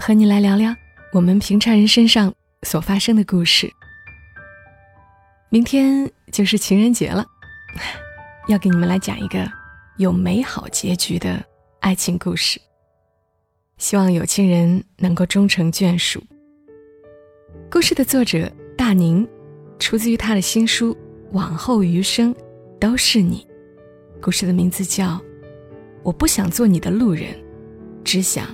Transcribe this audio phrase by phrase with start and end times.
[0.00, 0.74] 和你来聊聊
[1.12, 2.32] 我们平常人身上
[2.62, 3.70] 所发生的故事。
[5.50, 7.26] 明天就是情人节了，
[8.48, 9.46] 要给你们来讲一个
[9.98, 11.44] 有美好结局的
[11.80, 12.58] 爱情故事。
[13.76, 16.22] 希望有情人能够终成眷属。
[17.70, 19.28] 故事的作者大宁，
[19.78, 20.94] 出自于他的新书
[21.32, 22.34] 《往后余生
[22.80, 23.46] 都是你》。
[24.22, 25.08] 故事的名字叫
[26.02, 27.34] 《我不想做你的路人，
[28.02, 28.46] 只想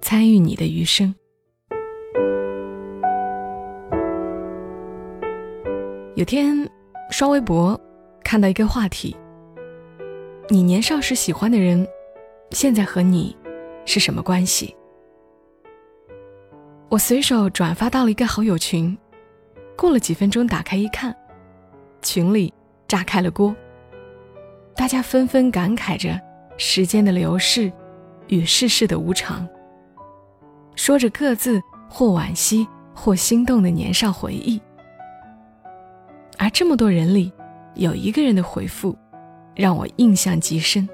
[0.00, 1.14] 参与你的余生》。
[6.14, 6.68] 有天
[7.10, 7.80] 刷微博，
[8.24, 9.16] 看到一个话题：
[10.48, 11.86] 你年少时喜欢的人，
[12.50, 13.36] 现在和你
[13.84, 14.74] 是什么关系？
[16.88, 18.96] 我随手转发到了一个好友群，
[19.76, 21.14] 过了几分钟，打开一看，
[22.02, 22.52] 群里
[22.88, 23.54] 炸开了锅。
[24.74, 26.18] 大家纷纷感慨着
[26.56, 27.70] 时间的流逝
[28.28, 29.46] 与世事的无常，
[30.78, 34.58] 说着各自或惋惜或心动的年少回忆。
[36.38, 37.32] 而这么多人里，
[37.74, 38.96] 有一个人的回复，
[39.56, 40.88] 让我印象极深。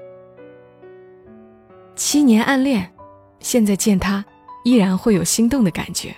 [1.95, 2.91] 七年暗恋，
[3.39, 4.25] 现在见他，
[4.63, 6.13] 依然会有心动的感觉。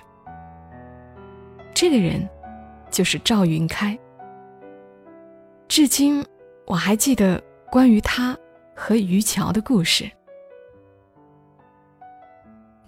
[1.75, 2.27] 这个人，
[2.89, 3.95] 就是赵云开。
[5.67, 6.25] 至今，
[6.65, 7.43] 我还记得。
[7.69, 8.33] 关于他
[8.73, 10.09] 和于桥的故事。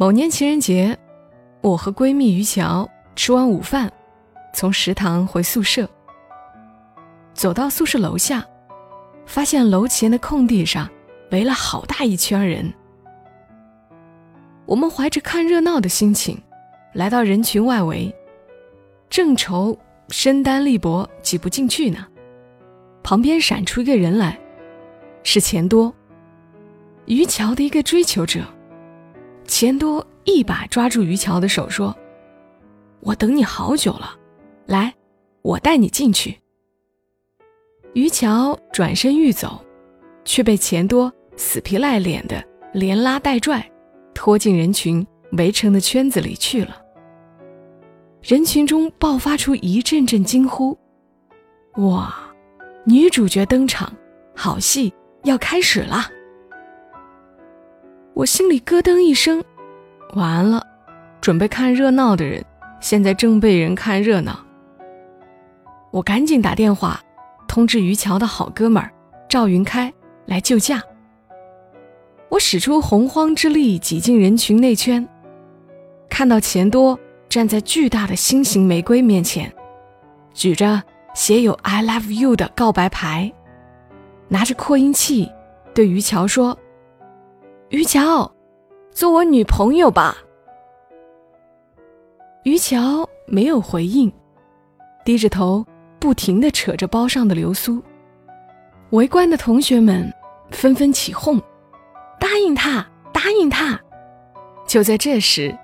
[0.02, 0.98] 某年情人节，
[1.60, 3.92] 我和闺蜜于桥吃完午饭，
[4.54, 5.86] 从食堂回宿舍。
[7.34, 8.46] 走到宿舍楼下，
[9.26, 10.90] 发现楼前的空地上
[11.32, 12.74] 围了好大一圈人。
[14.66, 16.42] 我们怀着看热闹的心情，
[16.94, 18.10] 来到人群外围，
[19.10, 19.78] 正愁
[20.08, 22.08] 身单力薄挤不进去呢，
[23.04, 24.40] 旁边闪出一个人来。
[25.24, 25.94] 是钱多，
[27.04, 28.40] 于桥的一个追求者。
[29.50, 31.94] 钱多一把抓住于桥的手，说
[33.02, 34.16] ：“我等你好久了，
[34.68, 34.94] 来，
[35.42, 36.38] 我带你进去。”
[37.94, 39.60] 于桥转身欲走，
[40.24, 42.42] 却被钱多死皮赖脸的
[42.74, 43.70] 连拉带拽，
[44.14, 46.80] 拖进人群围成的圈子里去了。
[48.22, 50.78] 人群中爆发出一阵阵惊呼
[51.78, 52.16] ：“哇，
[52.86, 53.92] 女主角登场，
[54.36, 54.94] 好戏！”
[55.24, 56.10] 要开始了，
[58.14, 59.44] 我心里咯噔一声，
[60.14, 60.62] 完了，
[61.22, 62.44] 准备看热闹的人
[62.82, 64.40] 现在正被人看热闹。
[65.92, 67.02] 我赶紧打电话
[67.48, 68.92] 通知于桥的好哥们儿
[69.28, 69.92] 赵云开
[70.26, 70.84] 来救驾。
[72.30, 75.08] 我使出洪荒之力挤进人群内圈，
[76.10, 79.52] 看到钱多站在巨大的心形玫瑰面前，
[80.34, 80.84] 举着
[81.16, 83.32] 写有 “I love you” 的告白牌。
[84.28, 85.32] 拿着扩音器，
[85.74, 86.56] 对于桥说
[87.70, 88.32] ：“于桥，
[88.92, 90.18] 做我女朋友吧。”
[92.44, 94.12] 于桥没有回应，
[95.06, 95.66] 低着头，
[96.00, 97.82] 不停地扯着包上的流苏。
[98.92, 100.12] 围观的同学们
[100.50, 101.40] 纷纷起哄
[102.20, 103.80] ：“答应他，答应他！”
[104.66, 105.56] 就在这时，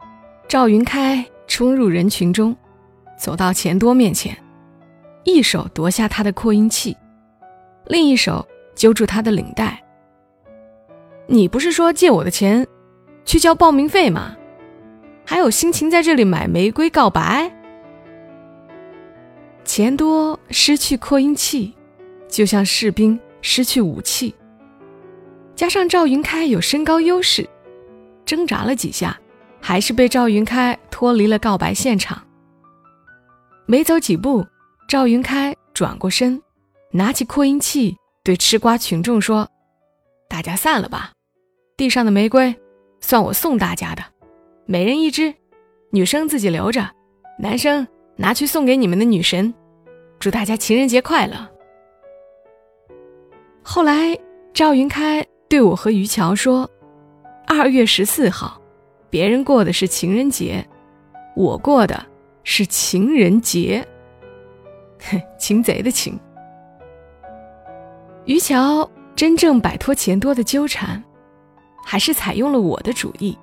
[0.47, 2.55] 赵云开冲入人群中，
[3.17, 4.37] 走到钱多面前，
[5.23, 6.95] 一手夺下他的扩音器，
[7.87, 8.45] 另一手。
[8.75, 9.81] 揪住他的领带。
[11.27, 12.65] 你不是说借我的钱
[13.25, 14.35] 去交报名费吗？
[15.25, 17.51] 还有心情在这里买玫瑰告白？
[19.63, 21.73] 钱多失去扩音器，
[22.29, 24.33] 就像士兵失去武器。
[25.55, 27.49] 加上赵云开有身高优势，
[28.25, 29.19] 挣扎了几下，
[29.59, 32.21] 还是被赵云开脱离了告白现场。
[33.65, 34.45] 没走几步，
[34.87, 36.39] 赵云开转过身，
[36.91, 37.97] 拿起扩音器。
[38.23, 39.47] 对吃瓜群众说
[40.27, 41.11] ：“大家散了吧，
[41.77, 42.55] 地上的玫瑰
[43.01, 44.01] 算我送大家的，
[44.65, 45.33] 每人一支，
[45.89, 46.89] 女生自己留着，
[47.37, 47.85] 男生
[48.15, 49.53] 拿去送给你们的女神。
[50.17, 51.35] 祝大家情人节快乐。”
[53.61, 54.17] 后来
[54.53, 56.69] 赵云开对我和于桥说
[57.45, 58.61] ：“二月十四号，
[59.09, 60.65] 别人过的是情人节，
[61.35, 62.05] 我过的
[62.45, 63.85] 是情人节。
[65.09, 66.17] 哼， 擒贼的擒。”
[68.23, 71.03] 于桥真正摆脱钱多的纠缠，
[71.85, 73.37] 还是采用了我的主意，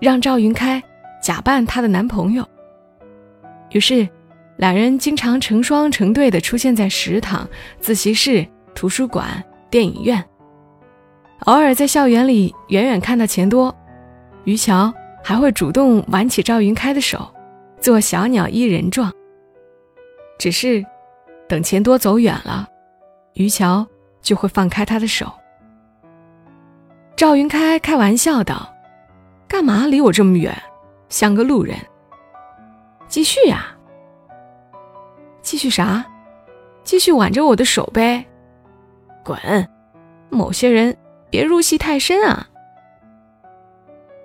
[0.00, 0.82] 让赵云开
[1.22, 2.44] 假扮她的男朋友。
[3.70, 4.08] 于是，
[4.56, 7.46] 两人经常成双成对的出现在食堂、
[7.78, 10.24] 自习室、图书馆、电影院。
[11.40, 13.74] 偶尔在校园里远远看到钱多，
[14.44, 14.92] 于桥
[15.22, 17.32] 还会主动挽起赵云开的手，
[17.80, 19.12] 做小鸟依人状。
[20.38, 20.84] 只是，
[21.48, 22.66] 等钱多走远了，
[23.34, 23.86] 于桥
[24.20, 25.32] 就会放开他的手。
[27.20, 28.74] 赵云开开玩笑道
[29.46, 30.56] ：“干嘛离我这么远，
[31.10, 31.76] 像个路人？”
[33.08, 33.76] 继续呀，
[35.42, 36.02] 继续啥？
[36.82, 38.24] 继续挽着我的手呗！
[39.22, 39.38] 滚！
[40.30, 40.96] 某些人
[41.28, 42.48] 别入戏太深啊。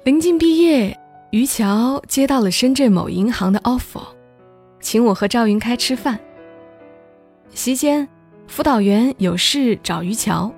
[0.06, 0.98] 临近毕业，
[1.32, 4.08] 于桥接到了深圳某银行的 offer，
[4.80, 6.18] 请我和赵云开吃饭。
[7.50, 8.08] 席间，
[8.48, 10.50] 辅导员有事找于桥，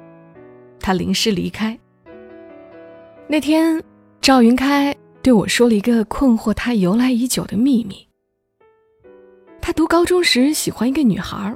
[0.80, 1.75] 他临时离开。
[3.29, 3.83] 那天，
[4.21, 8.07] 赵云开对我说了一个困惑他由来已久的秘密。
[9.59, 11.53] 他读高中时喜欢一个女孩，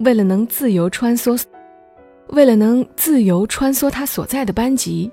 [0.00, 1.40] 为了能自由穿梭，
[2.30, 5.08] 为了能自由穿梭他所在的班级，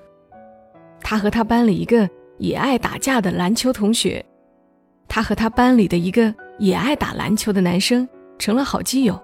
[1.02, 2.10] 他和他班里一个
[2.40, 4.26] 也爱打架的篮球同学，
[5.08, 8.10] 他和他班里的一个也爱打篮球的男生
[8.40, 9.22] 成了好基友。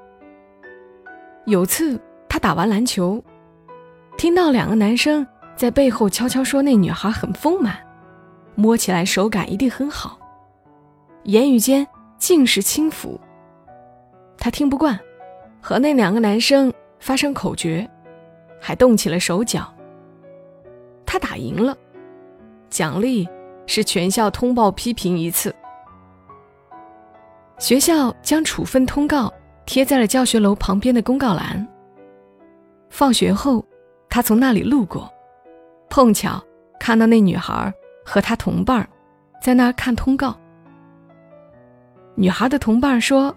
[1.48, 2.00] 有次
[2.30, 3.20] 他打完篮球，
[4.16, 5.26] 听到两个男生。
[5.56, 7.78] 在背后悄悄说：“那女孩很丰满，
[8.56, 10.18] 摸起来手感一定很好。”
[11.26, 11.88] 言语间
[12.18, 13.20] 尽是轻浮。
[14.38, 15.00] 他听不惯，
[15.62, 17.88] 和那两个男生发生口角，
[18.60, 19.72] 还动起了手脚。
[21.06, 21.78] 他打赢了，
[22.70, 23.30] 奖励
[23.68, 25.54] 是全校通报批评一次。
[27.60, 29.32] 学校将处分通告
[29.68, 31.68] 贴在了教学楼旁边的公告栏。
[32.90, 33.64] 放学后，
[34.10, 35.08] 他从那里路过。
[35.92, 36.42] 碰巧
[36.80, 37.72] 看到那女孩
[38.06, 38.88] 和她同伴
[39.44, 40.36] 在那看通告。
[42.16, 43.36] 女孩的同伴说：“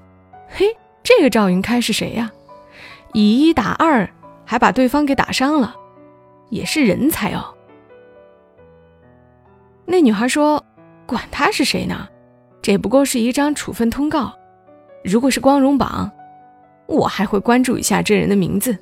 [0.49, 0.65] 嘿，
[1.03, 2.31] 这个赵云开是谁呀？
[3.13, 4.09] 以一打二，
[4.47, 5.75] 还把对方给打伤了，
[6.49, 7.53] 也是人才哦。”
[9.85, 10.65] 那女孩说
[11.07, 12.09] ：“管他是谁呢，
[12.63, 14.33] 这不过是一张处分通告。
[15.03, 16.11] 如果是光荣榜，
[16.87, 18.79] 我还会关注一下这人的名字。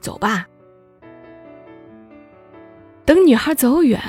[0.00, 0.46] 走吧。”
[3.10, 4.00] 等女孩走远，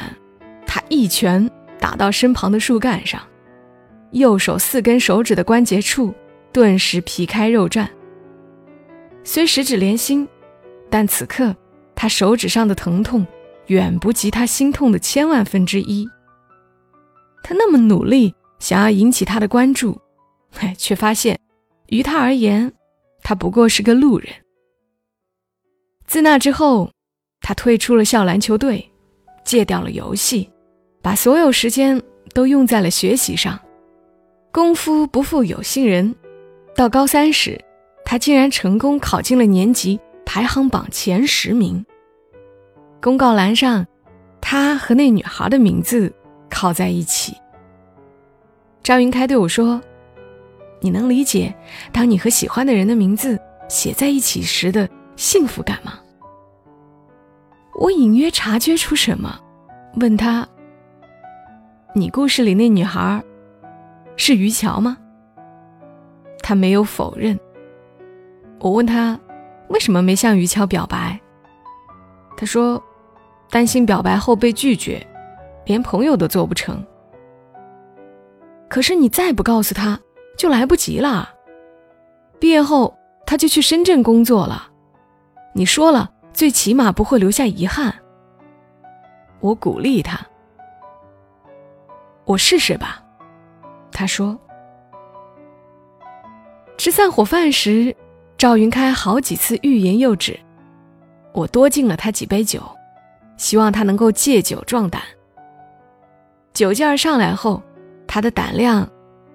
[0.67, 1.49] 他一拳
[1.79, 3.19] 打到身旁的树干上，
[4.11, 6.13] 右手四根手指的关节处
[6.53, 7.89] 顿时皮开肉绽。
[9.23, 10.27] 虽十指连心，
[10.87, 11.55] 但此刻
[11.95, 13.25] 他手指上的疼痛
[13.65, 16.07] 远不及他心痛的千万分之一。
[17.41, 19.99] 他那么努力想要引起他的关注，
[20.59, 21.39] 哎，却发现
[21.87, 22.71] 于他而言，
[23.23, 24.29] 他不过是个路人。
[26.05, 26.91] 自那之后，
[27.39, 28.89] 他退出了校篮球队。
[29.51, 30.49] 戒掉了游戏，
[31.01, 32.01] 把所有时间
[32.33, 33.59] 都用在了学习上。
[34.49, 36.15] 功夫不负有心人，
[36.73, 37.59] 到高三时，
[38.05, 41.85] 他竟然成功考进了年级排行榜前十名。
[43.01, 43.85] 公告栏上，
[44.39, 46.13] 他和那女孩的名字
[46.49, 47.35] 靠在一起。
[48.81, 49.81] 张云开对我说
[50.79, 51.53] ：“你能理解
[51.91, 53.37] 当你和喜欢的人的名字
[53.67, 54.87] 写在一起时的
[55.17, 55.99] 幸福感吗？”
[57.75, 59.39] 我隐约察觉出什么，
[59.99, 60.47] 问他
[61.95, 63.23] ：“你故事里那女孩
[64.15, 64.97] 是于桥吗？”
[66.43, 67.39] 他没有否认。
[68.59, 69.19] 我问他
[69.69, 71.19] 为什么没向于桥表白，
[72.37, 72.81] 他说
[73.49, 75.05] ：“担心表白后被拒绝，
[75.65, 76.85] 连朋友都做不成。”
[78.69, 79.99] 可是你再不告诉他，
[80.37, 81.29] 就来不及了。
[82.39, 82.95] 毕业后
[83.25, 84.69] 他就去深圳工作了，
[85.53, 86.11] 你说了。
[86.33, 87.93] 最起码不会留下遗憾。
[89.39, 90.19] 我鼓励他，
[92.25, 93.03] 我试试吧。
[93.91, 94.39] 他说
[96.77, 97.95] ：“吃散伙饭时，
[98.37, 100.39] 赵云开好几次欲言又止，
[101.33, 102.61] 我多敬了他几杯酒，
[103.35, 105.01] 希望他能够借酒壮胆。
[106.53, 107.61] 酒劲儿上来后，
[108.07, 108.87] 他的胆量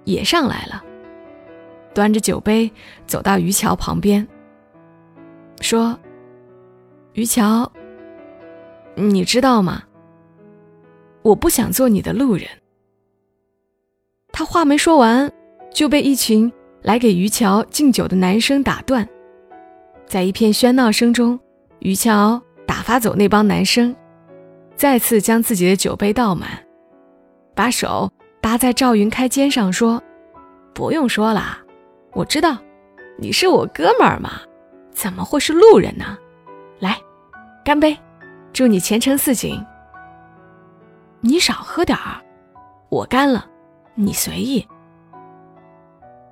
[0.05, 0.83] 也上来了，
[1.93, 2.71] 端着酒杯
[3.05, 4.27] 走到于桥旁边，
[5.61, 5.97] 说。”
[7.17, 7.71] 于桥，
[8.93, 9.81] 你知道吗？
[11.23, 12.47] 我不想做你的路人。
[14.31, 15.31] 他话没说完，
[15.73, 19.09] 就被一群来给于桥敬酒的男生打断。
[20.05, 21.39] 在一片喧闹声中，
[21.79, 23.95] 于桥打发走那帮男生，
[24.75, 26.63] 再次将自己的酒杯倒满，
[27.55, 29.99] 把手搭在赵云开肩上说
[30.71, 31.57] ：“不用说了，
[32.13, 32.59] 我知道，
[33.17, 34.33] 你是我哥们儿嘛，
[34.91, 36.15] 怎么会是路人呢？
[36.77, 36.95] 来。”
[37.67, 37.97] 干杯，
[38.53, 39.61] 祝你前程似锦。
[41.19, 42.23] 你少喝点儿，
[42.87, 43.45] 我干了，
[43.93, 44.65] 你随意。”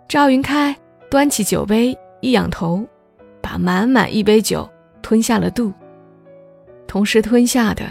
[0.07, 0.73] 赵云开
[1.11, 2.87] 端起酒杯，一仰头，
[3.41, 4.65] 把满满一杯酒
[5.01, 5.73] 吞下了肚，
[6.87, 7.83] 同时吞下的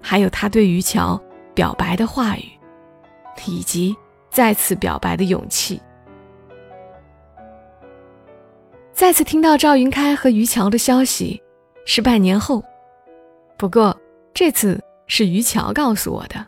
[0.00, 1.20] 还有他对于乔
[1.52, 2.48] 表白的话语，
[3.48, 3.92] 以及
[4.30, 5.82] 再次表白的勇气。
[8.92, 11.42] 再次听到赵云开和于乔的消息，
[11.84, 12.62] 是半年后，
[13.56, 13.96] 不过
[14.32, 16.46] 这次是于乔告诉我的。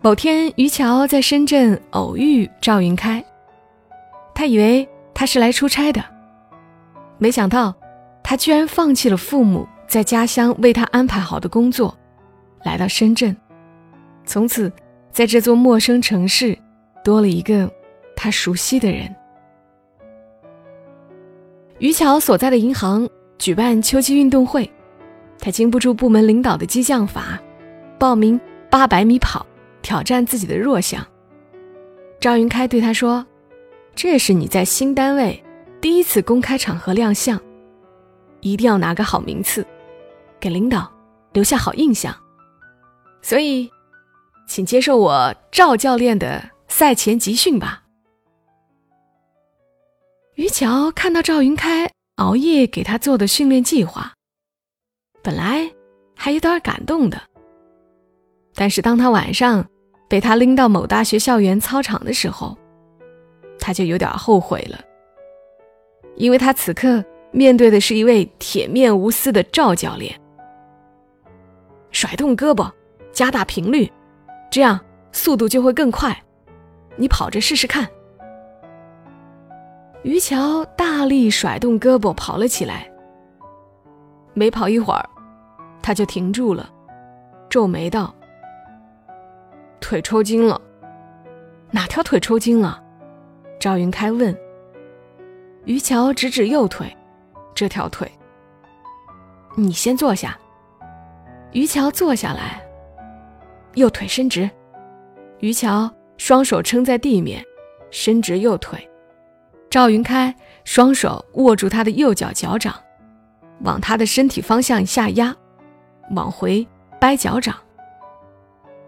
[0.00, 3.24] 某天，于乔在深圳偶遇赵云开，
[4.34, 6.02] 他以为他是来出差的，
[7.18, 7.74] 没想到
[8.22, 11.96] 他居然放弃了父母在家乡为他安排好的工作，
[12.62, 13.36] 来到深圳，
[14.24, 14.72] 从此
[15.10, 16.56] 在这座陌生城市
[17.02, 17.68] 多了一个
[18.14, 19.12] 他熟悉的人。
[21.80, 24.70] 于乔所在的银行举办秋季运动会，
[25.38, 27.40] 他经不住部门领导的激将法，
[27.98, 28.40] 报名
[28.70, 29.46] 八百米跑。
[29.80, 31.06] 挑战自己的弱项。
[32.20, 33.24] 赵云开对他说
[33.94, 35.42] ：“这是你在新单位
[35.80, 37.40] 第一次公开场合亮相，
[38.40, 39.64] 一定要拿个好名次，
[40.40, 40.92] 给领导
[41.32, 42.14] 留下好印象。
[43.22, 43.70] 所以，
[44.46, 47.84] 请接受我赵教练的赛前集训吧。”
[50.34, 54.12] 于桥看到赵云开熬夜给他做的训练计划，
[55.22, 55.70] 本来
[56.14, 57.20] 还有点感动的，
[58.54, 59.66] 但是当他晚上。
[60.10, 62.56] 被他拎到某大学校园操场的时候，
[63.60, 64.80] 他就有点后悔了，
[66.16, 70.18] 因为他此刻面对的是一位铁面无私的赵教练。
[71.90, 72.72] 甩动胳膊，
[73.12, 73.92] 加大频率，
[74.50, 74.80] 这样
[75.12, 76.18] 速度就会更快。
[76.96, 77.86] 你跑着试试看。
[80.04, 82.90] 于桥大力甩动胳膊跑了起来，
[84.38, 85.04] 没跑一会儿，
[85.82, 86.70] 他就停住了，
[87.50, 88.14] 皱眉道。
[89.80, 90.60] 腿抽筋了，
[91.72, 92.80] 哪条腿抽筋了？
[93.58, 94.32] 赵云开问。
[95.64, 96.96] 于桥指指右腿，
[97.52, 98.08] 这条腿。
[99.56, 100.38] 你先坐下。
[101.50, 102.62] 于桥坐下来，
[103.74, 104.48] 右腿伸直。
[105.40, 107.44] 于桥双手撑在地面，
[107.90, 108.88] 伸直右腿。
[109.68, 110.32] 赵云开
[110.64, 112.74] 双手握住他的右脚脚掌，
[113.60, 115.34] 往他的身体方向下压，
[116.14, 116.66] 往回
[117.00, 117.54] 掰脚掌。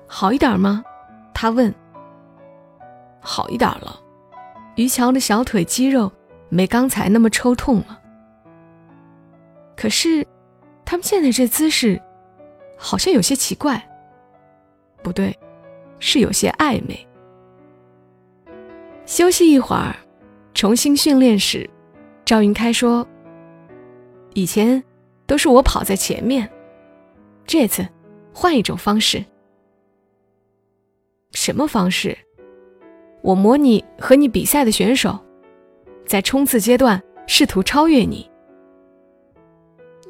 [0.06, 0.82] 好一点吗？
[1.32, 1.72] 他问。
[3.20, 4.00] 好一点了，
[4.76, 6.10] 于桥的小腿肌肉
[6.48, 8.00] 没刚才那么抽痛了。
[9.76, 10.26] 可是，
[10.84, 12.00] 他们现在这姿势，
[12.78, 13.82] 好像有些奇怪。
[15.02, 15.38] 不对，
[15.98, 17.06] 是有些暧昧。
[19.06, 19.94] 休息一会儿，
[20.54, 21.68] 重新训练时，
[22.24, 23.06] 赵云开说
[24.34, 24.82] ：“以前
[25.26, 26.48] 都是我跑在前面，
[27.46, 27.86] 这次
[28.32, 29.24] 换一种方式。”
[31.32, 32.16] 什么方式？
[33.22, 35.18] 我模拟和你比赛的选手，
[36.06, 38.28] 在冲刺阶段试图超越你。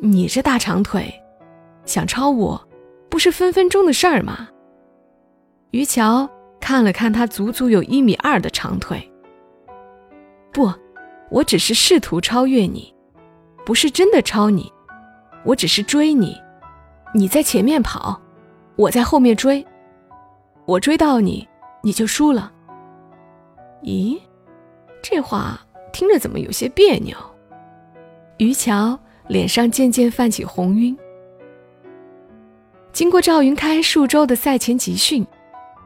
[0.01, 1.13] 你这大长腿，
[1.85, 2.69] 想超我，
[3.09, 4.49] 不是分分钟的事儿吗？
[5.73, 6.29] 于桥
[6.61, 9.11] 看了看他足足有一米二的长腿。
[10.53, 10.73] 不，
[11.31, 12.95] 我只是试图超越你，
[13.71, 14.73] 不是真的超你，
[15.45, 16.37] 我只是追你。
[17.15, 18.21] 你在前面跑，
[18.75, 19.65] 我在后面追。
[20.65, 21.49] 我追到你，
[21.81, 22.51] 你就输了。
[23.85, 24.19] 咦，
[25.01, 25.57] 这话
[25.93, 27.17] 听着怎么有些别扭？
[28.39, 28.99] 于桥
[29.29, 30.99] 脸上渐渐泛起红晕。
[32.91, 35.25] 经过赵云开数周的赛前集训，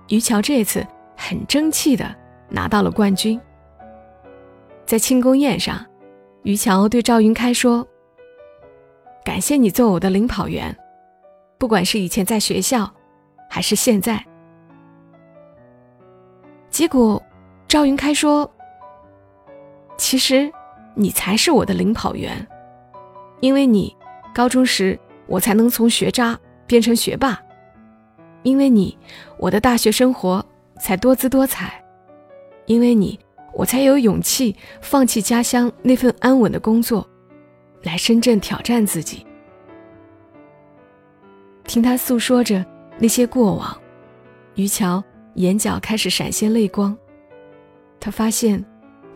[0.08, 0.82] 于桥这次
[1.18, 2.16] 很争气的
[2.48, 3.38] 拿到了冠军。
[4.86, 5.84] 在庆功宴上，
[6.44, 7.86] 于桥对赵云开说
[9.24, 10.76] ：“感谢你做我的领跑员，
[11.56, 12.92] 不管是以前在学校，
[13.48, 14.22] 还是现在。”
[16.68, 17.22] 结果，
[17.66, 18.50] 赵云开说
[19.96, 20.52] ：“其实，
[20.94, 22.46] 你才是我的领跑员，
[23.40, 23.96] 因为你，
[24.34, 27.32] 高中时我才能从学渣变成学霸；
[28.42, 28.98] 因为你，
[29.38, 30.44] 我的大学生活
[30.78, 31.68] 才多姿多彩；
[32.66, 33.18] 因为你，
[33.54, 37.08] 我才有勇气放弃家乡那份安稳的工作，
[37.82, 39.26] 来深圳挑战自己。”
[41.64, 42.64] 听他诉说着
[42.98, 43.76] 那些过往，
[44.54, 45.02] 于桥。
[45.36, 46.96] 眼角开始闪现泪光，
[47.98, 48.64] 他发现，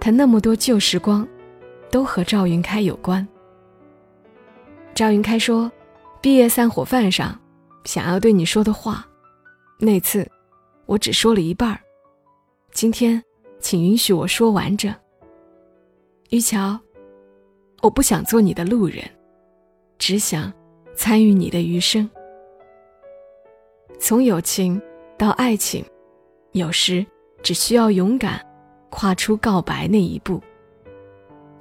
[0.00, 1.24] 他那么多旧时光，
[1.92, 3.24] 都和赵云开有关。
[4.96, 5.70] 赵云开说，
[6.20, 7.40] 毕业散伙饭上，
[7.84, 9.06] 想要对你说的话，
[9.78, 10.28] 那次，
[10.86, 11.78] 我只说了一半儿。
[12.72, 13.22] 今天，
[13.60, 14.94] 请允许我说完整。
[16.30, 16.78] 于桥，
[17.82, 19.02] 我不想做你的路人，
[19.98, 20.52] 只想
[20.96, 22.08] 参与你的余生。
[23.98, 24.80] 从友情
[25.16, 25.84] 到爱情，
[26.52, 27.04] 有时
[27.42, 28.40] 只需要勇敢
[28.90, 30.40] 跨出告白那一步。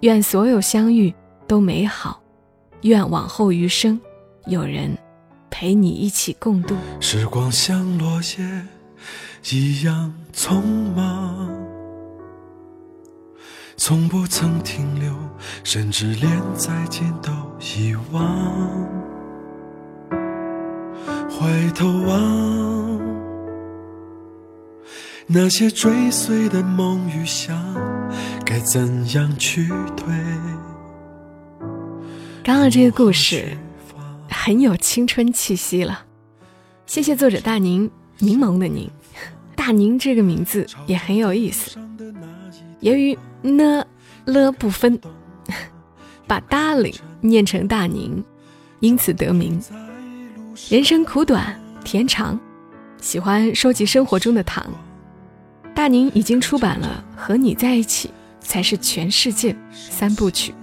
[0.02, 1.14] 愿所有相遇
[1.48, 2.22] 都美好，
[2.82, 4.00] 愿往后余生
[4.46, 4.96] 有人
[5.50, 6.76] 陪你一起共度。
[7.00, 8.68] 时光像落叶
[9.50, 10.62] 一样匆
[10.96, 11.67] 忙，
[13.80, 15.14] 从不曾停留，
[15.64, 18.24] 甚至连再见都遗忘。
[21.30, 23.00] 回头望，
[25.28, 27.56] 那些追随的梦与想，
[28.44, 30.08] 该怎样去退？
[32.44, 33.56] 刚刚这个故事
[34.28, 36.04] 很有青春气息了。
[36.88, 38.90] 谢谢作者大宁，柠檬的柠，
[39.68, 41.78] 大宁这个名字也很有意思。
[42.80, 43.86] 由于呢
[44.24, 44.98] 了不分，
[46.26, 48.24] 把 darling 念成大宁，
[48.80, 49.62] 因此得名。
[50.70, 52.40] 人生苦短甜长，
[53.02, 54.66] 喜欢收集生活中的糖。
[55.76, 58.10] 大宁已经出版了《和你在一起
[58.40, 60.56] 才是全世界》三部曲，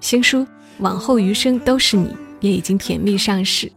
[0.00, 0.38] 新书
[0.80, 2.08] 《往后余生都是你》
[2.40, 3.70] 也已经甜蜜上市。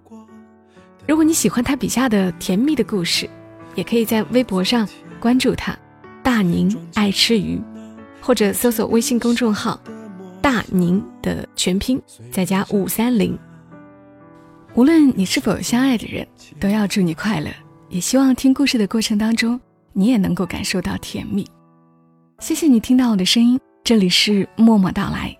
[1.07, 3.29] 如果你喜欢他笔下的甜蜜的故事，
[3.75, 4.87] 也可以在微博上
[5.19, 5.77] 关注他，
[6.21, 7.61] 大宁爱吃鱼，
[8.21, 9.79] 或者搜索微信公众号
[10.41, 12.01] “大宁”的全拼
[12.31, 13.37] 再加五三零。
[14.75, 16.27] 无论你是否有相爱的人，
[16.59, 17.49] 都要祝你快乐。
[17.89, 19.59] 也希望听故事的过程当中，
[19.91, 21.47] 你也能够感受到甜蜜。
[22.39, 25.35] 谢谢你听到我的声音，这里是默默到来。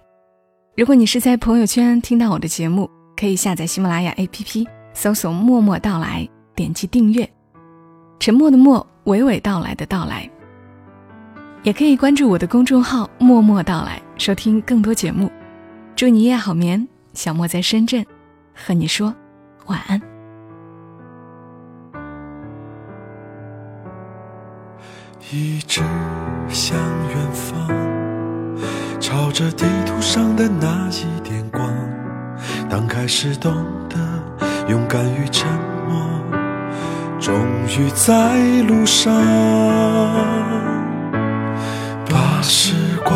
[0.77, 7.27] 如果你是在朋友圈听到我的节目，可以下载喜马拉雅 APP，搜索“默默到来”，点击订阅。
[8.23, 10.29] 沉默的默，娓娓道来的到来。
[11.61, 15.29] 也可以关注我的公众号“默默到来”，收听更多节目。
[15.93, 18.05] 祝你夜好眠，小莫在深圳，
[18.55, 19.13] 和你说。
[19.65, 20.01] 晚安。
[25.29, 25.81] 一直
[26.47, 26.77] 向
[27.09, 27.67] 远方，
[29.01, 31.69] 朝着地图上的那一点光。
[32.69, 33.53] 当开始懂
[33.89, 33.97] 得
[34.69, 35.45] 勇敢与沉
[35.89, 36.42] 默，
[37.23, 37.33] 终
[37.69, 39.13] 于在路上，
[42.09, 43.15] 把时光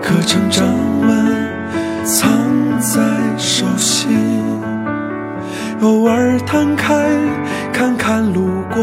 [0.00, 0.66] 刻成掌
[1.02, 2.30] 纹，藏
[2.80, 2.98] 在
[3.36, 4.08] 手心。
[5.82, 6.94] 偶尔摊开
[7.74, 8.82] 看看路过